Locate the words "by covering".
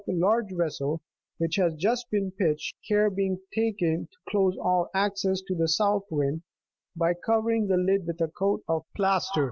6.95-7.67